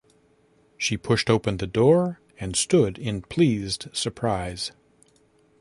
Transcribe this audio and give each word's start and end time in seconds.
She 0.77 0.97
pushed 0.97 1.29
open 1.29 1.57
the 1.57 1.67
door, 1.67 2.21
and 2.39 2.55
stood 2.55 2.97
in 2.97 3.21
pleased 3.21 3.85
surprise. 3.93 4.71